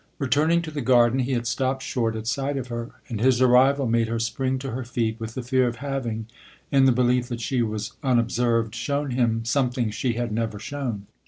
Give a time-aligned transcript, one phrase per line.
[0.17, 3.85] Returning to the garden, he had stopped short at sight of her, and his arrival
[3.85, 6.25] made her spring to her feet with the fear of having,
[6.71, 11.05] in the belief that she was unobserved, shown him something she had never shown.